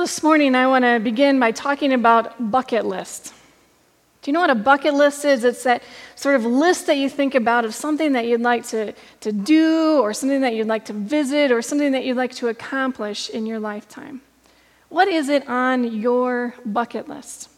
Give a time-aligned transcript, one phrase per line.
[0.00, 3.34] This morning I want to begin by talking about bucket list.
[4.22, 5.44] Do you know what a bucket list is?
[5.44, 5.82] It's that
[6.16, 10.00] sort of list that you think about of something that you'd like to, to do,
[10.00, 13.44] or something that you'd like to visit, or something that you'd like to accomplish in
[13.44, 14.22] your lifetime.
[14.88, 17.50] What is it on your bucket list?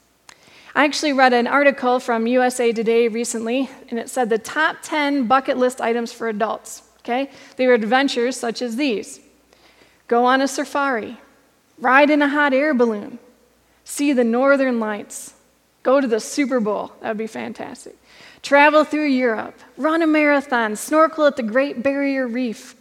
[0.74, 5.28] I actually read an article from USA Today recently, and it said the top 10
[5.28, 6.82] bucket list items for adults.
[6.98, 7.30] Okay?
[7.54, 9.20] They were adventures such as these
[10.08, 11.18] go on a safari,
[11.82, 13.18] ride in a hot air balloon,
[13.84, 15.34] see the northern lights,
[15.82, 16.92] go to the Super Bowl.
[17.00, 17.96] That would be fantastic.
[18.40, 22.76] Travel through Europe, run a marathon, snorkel at the Great Barrier Reef,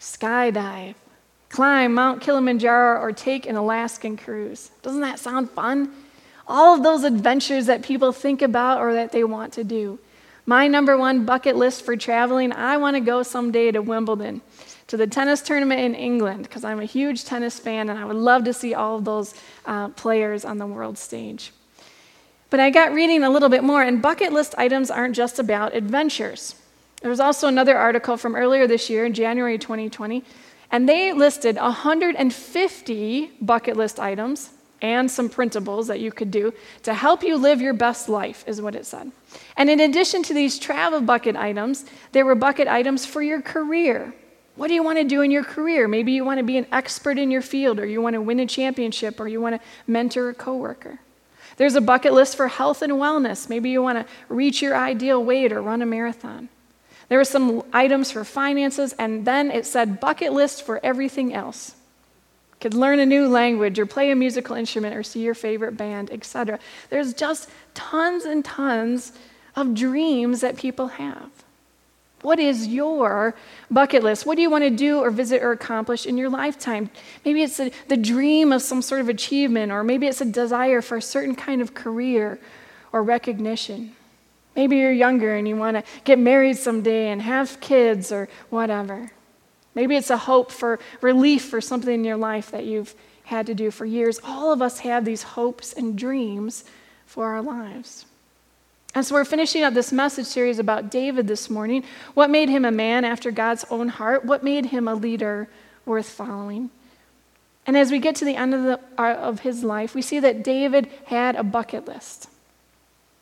[0.00, 0.96] skydive,
[1.48, 4.70] climb Mount Kilimanjaro, or take an Alaskan cruise.
[4.82, 5.92] Doesn't that sound fun?
[6.48, 10.00] All of those adventures that people think about or that they want to do.
[10.44, 14.42] My number one bucket list for traveling, I want to go someday to Wimbledon
[14.90, 18.16] to the tennis tournament in England because I'm a huge tennis fan and I would
[18.16, 21.52] love to see all of those uh, players on the world stage.
[22.50, 25.76] But I got reading a little bit more, and bucket list items aren't just about
[25.76, 26.56] adventures.
[27.02, 30.24] There was also another article from earlier this year, in January 2020,
[30.72, 34.50] and they listed 150 bucket list items
[34.82, 38.60] and some printables that you could do to help you live your best life, is
[38.60, 39.12] what it said.
[39.56, 44.12] And in addition to these travel bucket items, there were bucket items for your career.
[44.60, 45.88] What do you want to do in your career?
[45.88, 48.40] Maybe you want to be an expert in your field, or you want to win
[48.40, 50.98] a championship, or you want to mentor a coworker.
[51.56, 53.48] There's a bucket list for health and wellness.
[53.48, 56.50] Maybe you want to reach your ideal weight or run a marathon.
[57.08, 61.74] There were some items for finances, and then it said bucket list for everything else.
[62.60, 66.10] Could learn a new language or play a musical instrument or see your favorite band,
[66.10, 66.58] etc.
[66.90, 69.14] There's just tons and tons
[69.56, 71.30] of dreams that people have.
[72.22, 73.34] What is your
[73.70, 74.26] bucket list?
[74.26, 76.90] What do you want to do or visit or accomplish in your lifetime?
[77.24, 80.82] Maybe it's a, the dream of some sort of achievement, or maybe it's a desire
[80.82, 82.38] for a certain kind of career
[82.92, 83.96] or recognition.
[84.54, 89.12] Maybe you're younger and you want to get married someday and have kids or whatever.
[89.74, 92.94] Maybe it's a hope for relief for something in your life that you've
[93.24, 94.20] had to do for years.
[94.24, 96.64] All of us have these hopes and dreams
[97.06, 98.04] for our lives.
[98.94, 101.84] And so we're finishing up this message series about David this morning.
[102.14, 104.24] What made him a man after God's own heart?
[104.24, 105.48] What made him a leader
[105.86, 106.70] worth following?
[107.66, 110.18] And as we get to the end of, the, uh, of his life, we see
[110.18, 112.28] that David had a bucket list.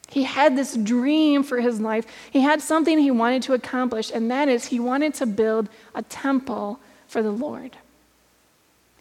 [0.08, 2.06] He had this dream for his life.
[2.30, 6.00] He had something he wanted to accomplish, and that is he wanted to build a
[6.02, 7.76] temple for the Lord.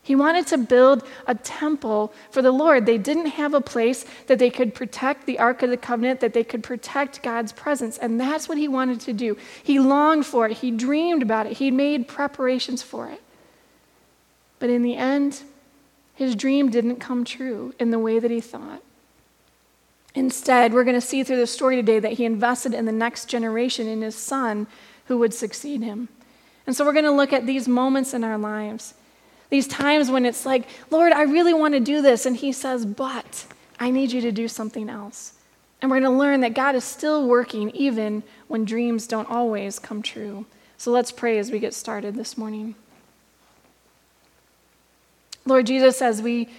[0.07, 2.85] He wanted to build a temple for the Lord.
[2.85, 6.31] They didn't have a place that they could protect the Ark of the Covenant, that
[6.31, 7.97] they could protect God's presence.
[7.97, 9.35] And that's what he wanted to do.
[9.62, 13.22] He longed for it, he dreamed about it, he made preparations for it.
[14.59, 15.44] But in the end,
[16.16, 18.81] his dream didn't come true in the way that he thought.
[20.16, 23.25] Instead, we're going to see through the story today that he invested in the next
[23.25, 24.68] generation, in his son
[25.07, 26.07] who would succeed him.
[26.66, 28.94] And so we're going to look at these moments in our lives
[29.50, 32.25] these times when it's like, Lord, I really want to do this.
[32.25, 33.46] And He says, but
[33.80, 35.34] I need you to do something else.
[35.81, 39.80] And we're going to learn that God is still working even when dreams don't always
[39.80, 40.46] come true.
[40.78, 42.75] So let's pray as we get started this morning.
[45.46, 46.50] Lord Jesus, as we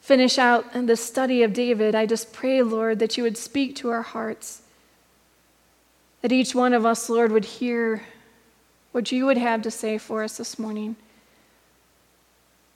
[0.00, 3.90] finish out the study of David, I just pray, Lord, that you would speak to
[3.90, 4.62] our hearts.
[6.22, 8.04] That each one of us, Lord, would hear
[8.92, 10.96] what you would have to say for us this morning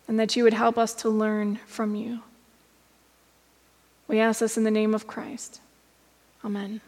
[0.07, 2.21] and that you would help us to learn from you.
[4.07, 5.61] We ask this in the name of Christ.
[6.45, 6.81] Amen.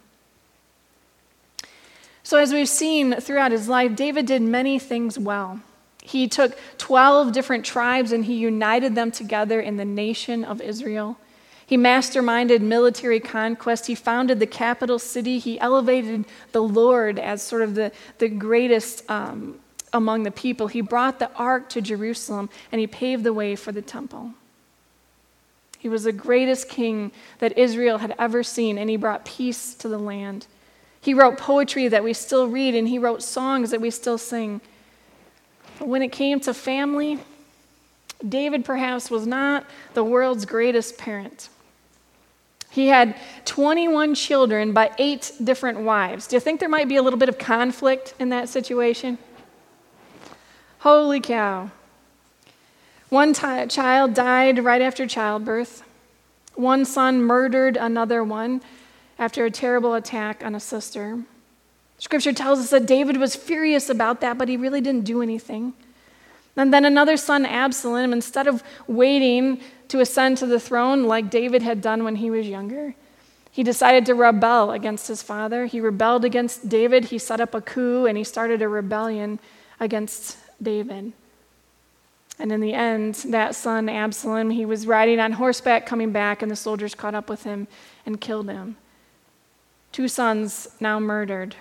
[2.23, 5.61] So, as we've seen throughout his life, David did many things well.
[6.03, 11.17] He took 12 different tribes and he united them together in the nation of Israel.
[11.67, 13.87] He masterminded military conquest.
[13.87, 15.41] He founded the capital city.
[15.41, 19.59] He elevated the Lord as sort of the, the greatest um,
[19.97, 20.69] among the people.
[20.69, 24.33] He brought the ark to Jerusalem and he paved the way for the temple.
[25.79, 29.89] He was the greatest king that Israel had ever seen, and he brought peace to
[29.89, 30.49] the land.
[31.01, 34.61] He wrote poetry that we still read, and he wrote songs that we still sing.
[35.79, 37.21] But when it came to family,
[38.27, 39.65] David perhaps was not
[39.95, 41.51] the world's greatest parent.
[42.71, 46.27] He had 21 children by eight different wives.
[46.27, 49.19] Do you think there might be a little bit of conflict in that situation?
[50.87, 51.73] Holy cow.
[53.09, 55.83] One t- child died right after childbirth.
[56.55, 58.63] One son murdered another one
[59.19, 61.25] after a terrible attack on a sister.
[61.99, 65.73] Scripture tells us that David was furious about that, but he really didn't do anything.
[66.57, 71.63] And then another son, Absalom, instead of waiting to ascend to the throne like David
[71.63, 72.95] had done when he was younger,
[73.51, 75.67] he decided to rebel against his father.
[75.67, 77.07] He rebelled against David.
[77.07, 79.41] He set up a coup and he started a rebellion
[79.81, 81.13] against David.
[82.39, 86.51] And in the end, that son, Absalom, he was riding on horseback coming back, and
[86.51, 87.67] the soldiers caught up with him
[88.05, 88.77] and killed him.
[89.93, 91.57] Two sons now murdered.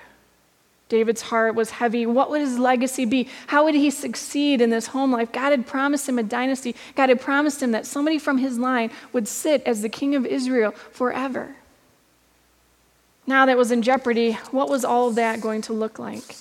[0.88, 2.06] David's heart was heavy.
[2.06, 3.27] What would his legacy be?
[3.47, 5.31] How would he succeed in this home life?
[5.31, 6.75] God had promised him a dynasty.
[6.95, 10.25] God had promised him that somebody from his line would sit as the king of
[10.25, 11.56] Israel forever.
[13.25, 16.36] Now that was in jeopardy, what was all of that going to look like?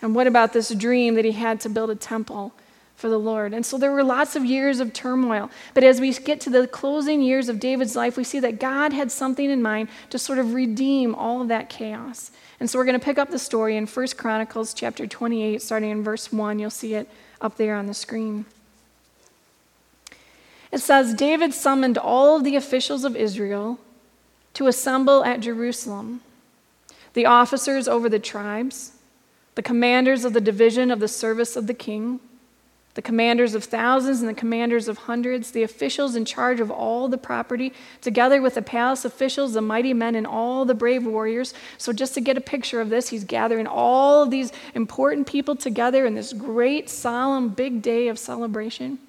[0.00, 2.52] And what about this dream that he had to build a temple
[2.96, 3.52] for the Lord?
[3.52, 5.50] And so there were lots of years of turmoil.
[5.74, 8.92] But as we get to the closing years of David's life, we see that God
[8.92, 12.30] had something in mind to sort of redeem all of that chaos.
[12.60, 15.90] And so we're going to pick up the story in 1 Chronicles chapter 28, starting
[15.90, 16.58] in verse 1.
[16.58, 17.08] You'll see it
[17.40, 18.44] up there on the screen.
[20.70, 23.78] It says David summoned all of the officials of Israel
[24.54, 26.20] to assemble at Jerusalem
[27.14, 28.92] the officers over the tribes
[29.58, 32.20] the commanders of the division of the service of the king,
[32.94, 37.08] the commanders of thousands and the commanders of hundreds, the officials in charge of all
[37.08, 41.54] the property, together with the palace officials, the mighty men, and all the brave warriors.
[41.76, 45.56] So, just to get a picture of this, he's gathering all of these important people
[45.56, 49.00] together in this great, solemn, big day of celebration.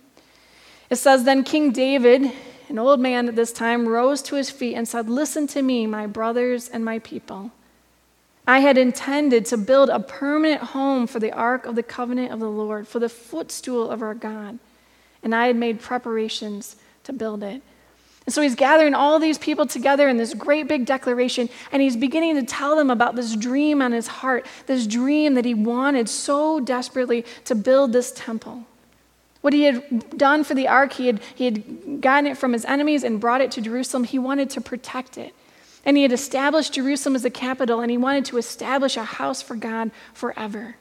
[0.89, 2.31] It says, Then King David,
[2.69, 5.85] an old man at this time, rose to his feet and said, Listen to me,
[5.85, 7.51] my brothers and my people.
[8.49, 12.39] I had intended to build a permanent home for the ark of the covenant of
[12.39, 14.57] the Lord, for the footstool of our God.
[15.21, 17.61] And I had made preparations to build it.
[18.25, 21.95] And so he's gathering all these people together in this great big declaration, and he's
[21.95, 26.09] beginning to tell them about this dream on his heart, this dream that he wanted
[26.09, 28.63] so desperately to build this temple.
[29.41, 32.65] What he had done for the ark, he had, he had gotten it from his
[32.65, 34.05] enemies and brought it to Jerusalem.
[34.05, 35.35] He wanted to protect it.
[35.85, 39.41] And he had established Jerusalem as the capital, and he wanted to establish a house
[39.41, 40.75] for God forever.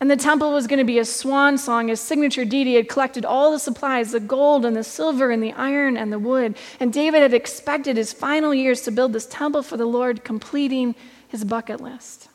[0.00, 2.66] And the temple was going to be a swan song, his signature deed.
[2.66, 6.12] He had collected all the supplies the gold and the silver and the iron and
[6.12, 6.56] the wood.
[6.80, 10.94] And David had expected his final years to build this temple for the Lord, completing
[11.28, 12.28] his bucket list.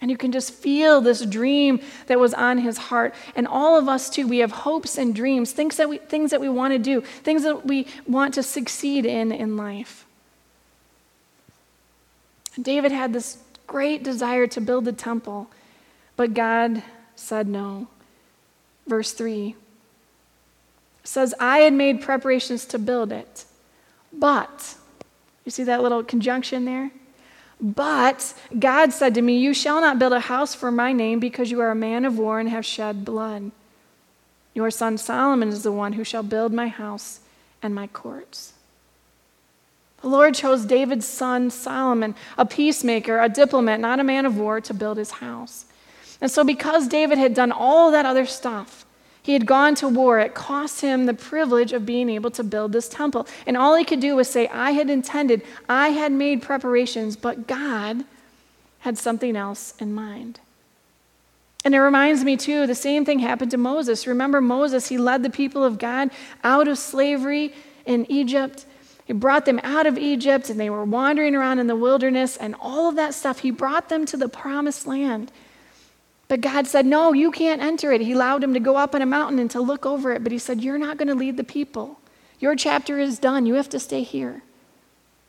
[0.00, 3.14] And you can just feel this dream that was on his heart.
[3.36, 6.42] And all of us, too, we have hopes and dreams, things that we, things that
[6.42, 10.03] we want to do, things that we want to succeed in in life.
[12.60, 15.48] David had this great desire to build the temple,
[16.16, 16.82] but God
[17.16, 17.88] said no.
[18.86, 19.56] Verse 3
[21.02, 23.44] says, I had made preparations to build it,
[24.12, 24.76] but,
[25.44, 26.90] you see that little conjunction there?
[27.60, 31.50] But God said to me, You shall not build a house for my name because
[31.50, 33.50] you are a man of war and have shed blood.
[34.54, 37.20] Your son Solomon is the one who shall build my house
[37.62, 38.53] and my courts.
[40.04, 44.60] The Lord chose David's son Solomon, a peacemaker, a diplomat, not a man of war,
[44.60, 45.64] to build his house.
[46.20, 48.84] And so, because David had done all that other stuff,
[49.22, 50.20] he had gone to war.
[50.20, 53.26] It cost him the privilege of being able to build this temple.
[53.46, 55.40] And all he could do was say, I had intended,
[55.70, 58.04] I had made preparations, but God
[58.80, 60.38] had something else in mind.
[61.64, 64.06] And it reminds me, too, the same thing happened to Moses.
[64.06, 66.10] Remember Moses, he led the people of God
[66.42, 67.54] out of slavery
[67.86, 68.66] in Egypt
[69.04, 72.54] he brought them out of Egypt and they were wandering around in the wilderness and
[72.58, 73.40] all of that stuff.
[73.40, 75.30] He brought them to the promised land.
[76.26, 78.00] But God said, No, you can't enter it.
[78.00, 80.22] He allowed him to go up on a mountain and to look over it.
[80.22, 81.98] But he said, You're not going to lead the people.
[82.40, 83.44] Your chapter is done.
[83.44, 84.42] You have to stay here.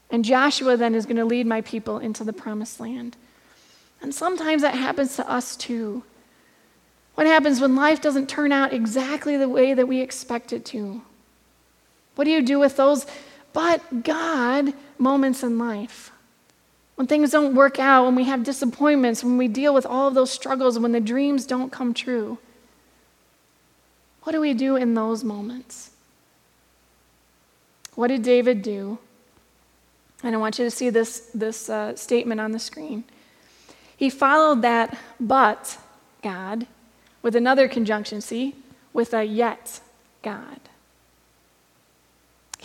[0.10, 3.18] And Joshua then is going to lead my people into the promised land.
[4.02, 6.04] And sometimes that happens to us too.
[7.16, 11.02] What happens when life doesn't turn out exactly the way that we expect it to?
[12.16, 13.06] What do you do with those
[13.56, 16.12] but God moments in life.
[16.96, 20.14] When things don't work out, when we have disappointments, when we deal with all of
[20.14, 22.38] those struggles, when the dreams don't come true.
[24.24, 25.92] What do we do in those moments?
[27.96, 29.00] What did David do?
[30.22, 33.06] And I want you to see this, this uh, statement on the screen.
[33.96, 35.78] He followed that but
[36.22, 36.68] God
[37.22, 38.56] with another conjunction, see,
[38.92, 39.80] with a yet
[40.24, 40.60] God.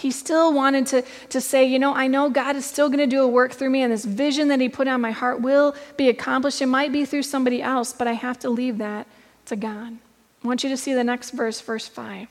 [0.01, 3.07] He still wanted to, to say, you know, I know God is still going to
[3.07, 5.75] do a work through me, and this vision that He put on my heart will
[5.97, 6.63] be accomplished.
[6.63, 9.07] It might be through somebody else, but I have to leave that
[9.47, 9.99] to God.
[10.43, 12.23] I want you to see the next verse, verse 5.
[12.23, 12.29] It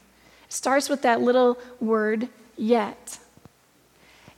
[0.49, 3.19] starts with that little word, yet.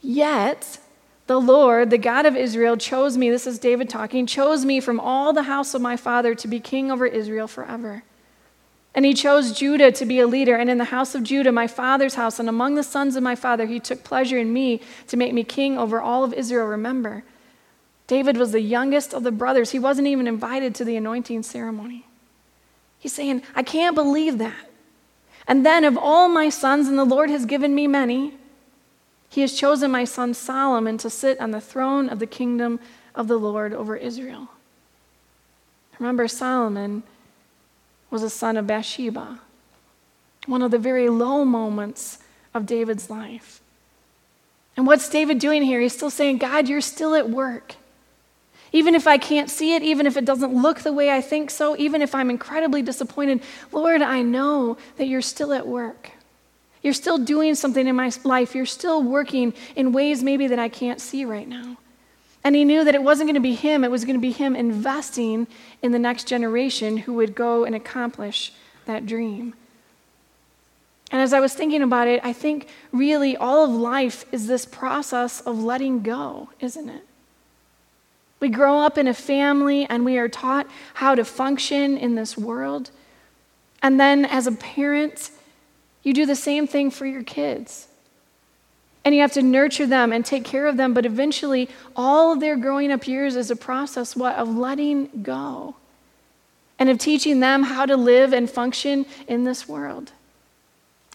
[0.02, 0.80] Yet,
[1.28, 5.00] the Lord, the God of Israel, chose me, this is David talking, chose me from
[5.00, 8.04] all the house of my father to be king over Israel forever.
[8.94, 10.56] And he chose Judah to be a leader.
[10.56, 13.36] And in the house of Judah, my father's house, and among the sons of my
[13.36, 16.68] father, he took pleasure in me to make me king over all of Israel.
[16.68, 17.24] Remember,
[18.08, 19.72] David was the youngest of the brothers.
[19.72, 22.06] He wasn't even invited to the anointing ceremony.
[23.00, 24.70] He's saying, I can't believe that.
[25.48, 28.36] And then, of all my sons, and the Lord has given me many,
[29.30, 32.80] he has chosen my son Solomon to sit on the throne of the kingdom
[33.16, 34.50] of the Lord over Israel.
[35.98, 37.04] Remember, Solomon
[38.12, 39.40] was a son of Bathsheba,
[40.46, 42.20] one of the very low moments
[42.54, 43.62] of David's life.
[44.78, 45.82] And what's David doing here?
[45.82, 47.76] He's still saying, God, you're still at work.
[48.74, 51.50] Even if I can't see it, even if it doesn't look the way I think
[51.50, 53.42] so, even if I'm incredibly disappointed,
[53.72, 56.12] Lord, I know that you're still at work.
[56.82, 58.56] You're still doing something in my life.
[58.56, 61.78] You're still working in ways maybe that I can't see right now.
[62.44, 64.32] And he knew that it wasn't going to be him, it was going to be
[64.32, 65.48] him investing
[65.82, 68.52] in the next generation who would go and accomplish
[68.86, 69.54] that dream.
[71.12, 74.66] And as I was thinking about it, I think really all of life is this
[74.66, 77.04] process of letting go, isn't it?
[78.40, 82.38] We grow up in a family and we are taught how to function in this
[82.38, 82.90] world.
[83.84, 85.30] And then as a parent,
[86.02, 87.88] you do the same thing for your kids.
[89.04, 92.40] And you have to nurture them and take care of them, but eventually, all of
[92.40, 95.76] their growing up years is a process what, of letting go
[96.78, 100.12] and of teaching them how to live and function in this world.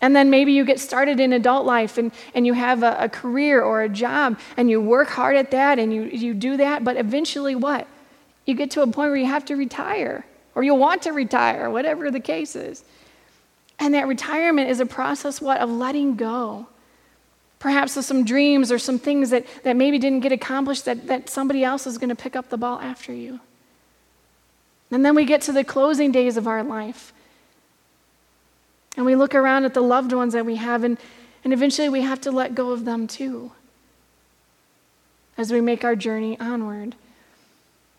[0.03, 3.09] And then maybe you get started in adult life and, and you have a, a
[3.09, 6.85] career or a job and you work hard at that and you, you do that,
[6.85, 7.87] but eventually what?
[8.45, 11.71] You get to a point where you have to retire or you want to retire,
[11.71, 12.85] whatever the case is.
[13.79, 16.67] And that retirement is a process, what, of letting go
[17.59, 21.31] Perhaps of some dreams or some things that, that maybe didn't get accomplished that, that
[21.31, 23.41] somebody else is going to pick up the ball after you.
[24.91, 27.13] And then we get to the closing days of our life.
[28.97, 30.97] And we look around at the loved ones that we have, and,
[31.45, 33.53] and eventually we have to let go of them too
[35.39, 36.95] as we make our journey onward.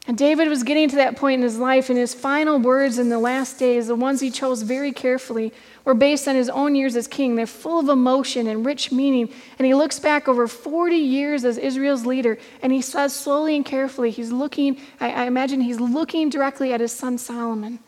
[0.07, 3.09] And David was getting to that point in his life, and his final words in
[3.09, 5.51] the last days, the ones he chose very carefully,
[5.83, 7.35] were based on his own years as king.
[7.35, 9.29] They're full of emotion and rich meaning.
[9.59, 13.65] And he looks back over 40 years as Israel's leader, and he says slowly and
[13.65, 17.79] carefully, he's looking, I, I imagine he's looking directly at his son Solomon.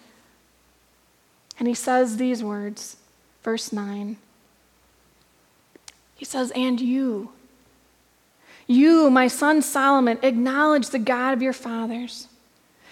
[1.57, 2.97] And he says these words,
[3.43, 4.17] verse 9.
[6.15, 7.31] He says, And you,
[8.69, 12.27] you, my son Solomon, acknowledge the God of your fathers.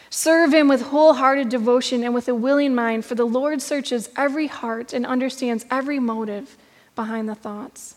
[0.10, 4.48] Serve him with wholehearted devotion and with a willing mind, for the Lord searches every
[4.48, 6.58] heart and understands every motive
[6.96, 7.96] behind the thoughts.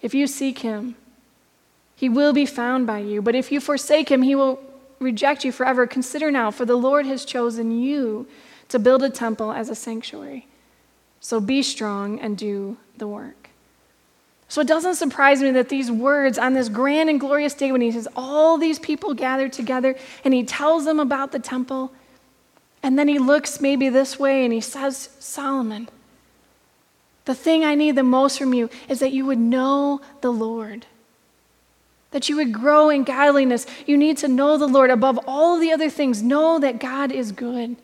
[0.00, 0.94] If you seek him,
[1.96, 3.20] he will be found by you.
[3.20, 4.60] But if you forsake him, he will
[5.00, 5.86] reject you forever.
[5.86, 8.28] Consider now, for the Lord has chosen you
[8.68, 10.46] to build a temple as a sanctuary.
[11.18, 13.49] So be strong and do the work.
[14.50, 17.80] So it doesn't surprise me that these words on this grand and glorious day when
[17.80, 21.92] he says, All these people gathered together, and he tells them about the temple,
[22.82, 25.88] and then he looks maybe this way and he says, Solomon,
[27.26, 30.86] the thing I need the most from you is that you would know the Lord.
[32.10, 33.66] That you would grow in godliness.
[33.86, 36.24] You need to know the Lord above all the other things.
[36.24, 37.76] Know that God is good.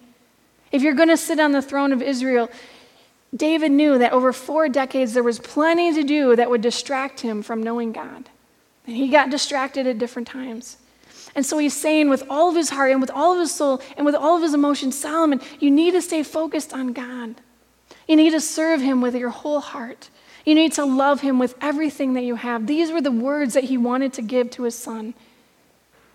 [0.73, 2.51] If you're going to sit on the throne of Israel,
[3.37, 7.43] David knew that over four decades there was plenty to do that would distract him
[7.43, 8.29] from knowing God.
[8.87, 10.79] And he got distracted at different times.
[11.35, 13.83] And so he's saying, with all of his heart and with all of his soul
[13.97, 17.35] and with all of his emotions, Solomon, you need to stay focused on God.
[18.09, 20.09] You need to serve him with your whole heart.
[20.45, 22.67] You need to love him with everything that you have.
[22.67, 25.15] These were the words that he wanted to give to his son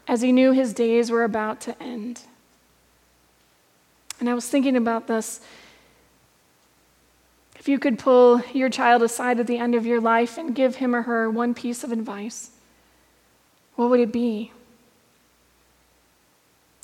[0.07, 2.21] as he knew his days were about to end.
[4.19, 5.41] And I was thinking about this
[7.61, 10.77] if you could pull your child aside at the end of your life and give
[10.77, 12.49] him or her one piece of advice,
[13.75, 14.51] what would it be?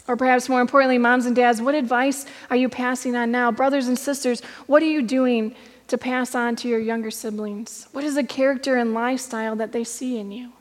[0.07, 3.51] Or perhaps more importantly, moms and dads, what advice are you passing on now?
[3.51, 5.55] Brothers and sisters, what are you doing
[5.87, 7.87] to pass on to your younger siblings?
[7.91, 10.51] What is the character and lifestyle that they see in you?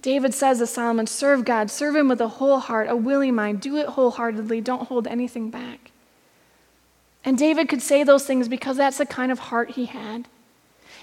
[0.00, 3.60] David says to Solomon, serve God, serve him with a whole heart, a willing mind,
[3.60, 5.92] do it wholeheartedly, don't hold anything back.
[7.28, 10.26] And David could say those things because that's the kind of heart he had.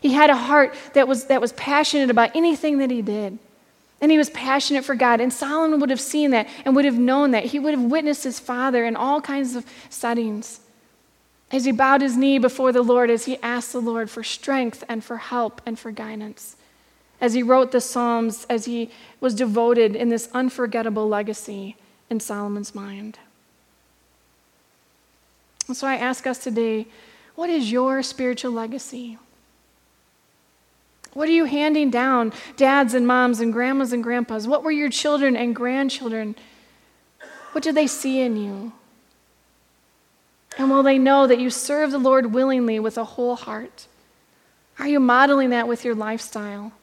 [0.01, 3.37] He had a heart that was, that was passionate about anything that he did.
[4.01, 5.21] And he was passionate for God.
[5.21, 7.45] And Solomon would have seen that and would have known that.
[7.45, 10.61] He would have witnessed his father in all kinds of settings.
[11.51, 14.83] As he bowed his knee before the Lord, as he asked the Lord for strength
[14.89, 16.55] and for help and for guidance.
[17.21, 18.89] As he wrote the Psalms, as he
[19.19, 21.75] was devoted in this unforgettable legacy
[22.09, 23.19] in Solomon's mind.
[25.73, 26.87] So I ask us today
[27.35, 29.17] what is your spiritual legacy?
[31.13, 34.47] What are you handing down, dads and moms and grandmas and grandpas?
[34.47, 36.35] What were your children and grandchildren?
[37.53, 38.73] What do they see in you?
[40.57, 43.87] And will they know that you serve the Lord willingly with a whole heart?
[44.77, 46.73] Are you modeling that with your lifestyle?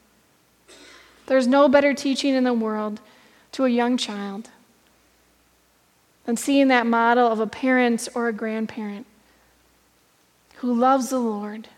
[1.26, 3.00] There's no better teaching in the world
[3.52, 4.50] to a young child
[6.24, 9.06] than seeing that model of a parent or a grandparent
[10.56, 11.68] who loves the Lord,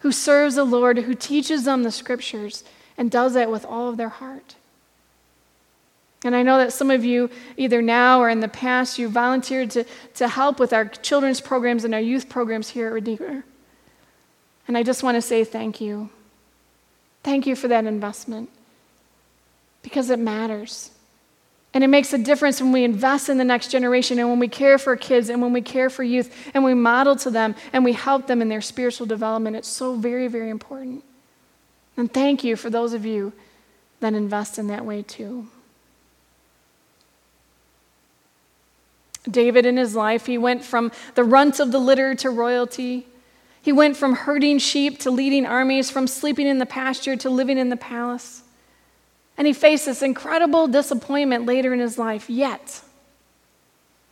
[0.00, 2.64] who serves the Lord, who teaches them the scriptures,
[2.96, 4.54] and does that with all of their heart.
[6.24, 9.70] And I know that some of you, either now or in the past, you volunteered
[9.72, 13.44] to, to help with our children's programs and our youth programs here at Redeemer.
[14.68, 16.10] And I just want to say thank you.
[17.24, 18.50] Thank you for that investment
[19.82, 20.92] because it matters.
[21.74, 24.48] And it makes a difference when we invest in the next generation and when we
[24.48, 27.82] care for kids and when we care for youth and we model to them and
[27.84, 29.56] we help them in their spiritual development.
[29.56, 31.02] It's so very, very important.
[31.96, 33.32] And thank you for those of you
[34.00, 35.46] that invest in that way too.
[39.30, 43.06] David in his life, he went from the runt of the litter to royalty.
[43.62, 47.56] He went from herding sheep to leading armies, from sleeping in the pasture to living
[47.56, 48.41] in the palace.
[49.36, 52.82] And he faced this incredible disappointment later in his life, yet,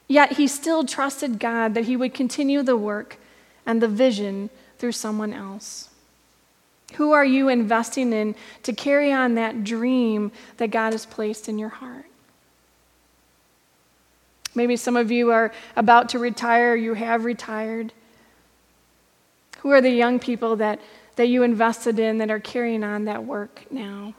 [0.09, 3.19] yet he still trusted God that he would continue the work
[3.67, 5.91] and the vision through someone else.
[6.95, 8.35] Who are you investing in
[8.65, 12.07] to carry on that dream that God has placed in your heart?
[14.55, 17.93] Maybe some of you are about to retire, you have retired.
[19.59, 20.81] Who are the young people that,
[21.17, 24.15] that you invested in that are carrying on that work now?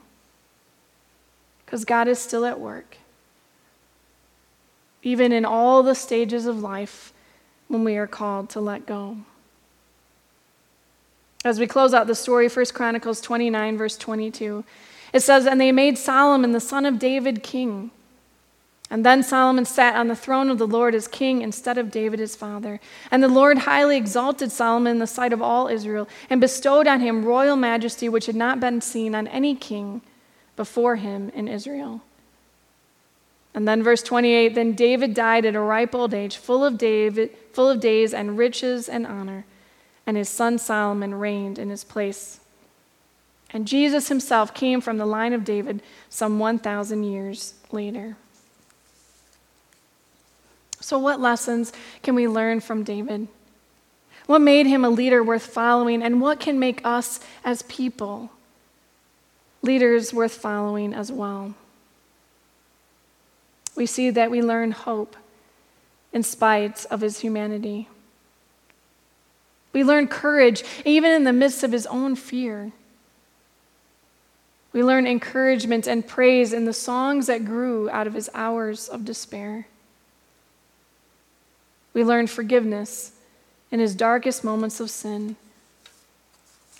[1.71, 2.97] Because God is still at work.
[5.03, 7.13] Even in all the stages of life
[7.69, 9.15] when we are called to let go.
[11.45, 14.65] As we close out the story, 1 Chronicles 29, verse 22,
[15.13, 17.91] it says, And they made Solomon, the son of David, king.
[18.89, 22.19] And then Solomon sat on the throne of the Lord as king instead of David
[22.19, 22.81] his father.
[23.09, 26.99] And the Lord highly exalted Solomon in the sight of all Israel and bestowed on
[26.99, 30.01] him royal majesty which had not been seen on any king
[30.61, 32.01] before him in Israel.
[33.55, 37.31] And then verse 28 then David died at a ripe old age, full of David,
[37.51, 39.43] full of days and riches and honor,
[40.05, 42.41] and his son Solomon reigned in his place.
[43.49, 48.17] And Jesus himself came from the line of David some 1000 years later.
[50.79, 53.29] So, what lessons can we learn from David?
[54.27, 58.29] What made him a leader worth following, and what can make us as people
[59.61, 61.53] leaders worth following as well?
[63.75, 65.15] We see that we learn hope
[66.13, 67.87] in spite of his humanity.
[69.73, 72.71] We learn courage even in the midst of his own fear.
[74.73, 79.05] We learn encouragement and praise in the songs that grew out of his hours of
[79.05, 79.67] despair.
[81.93, 83.11] We learn forgiveness
[83.69, 85.35] in his darkest moments of sin.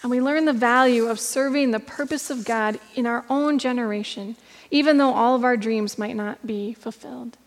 [0.01, 4.35] And we learn the value of serving the purpose of God in our own generation,
[4.71, 7.37] even though all of our dreams might not be fulfilled.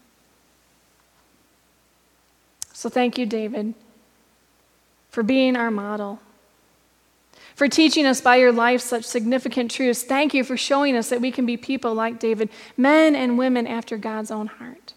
[2.73, 3.75] So thank you, David,
[5.11, 6.21] for being our model,
[7.55, 10.03] for teaching us by your life such significant truths.
[10.03, 13.67] Thank you for showing us that we can be people like David, men and women
[13.67, 14.93] after God's own heart.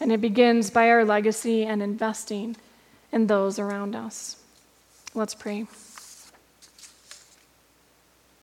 [0.00, 2.56] And it begins by our legacy and investing
[3.10, 4.36] in those around us.
[5.14, 5.66] Let's pray.